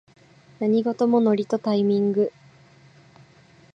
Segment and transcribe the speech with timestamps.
[0.59, 2.33] 何事もノリとタイミング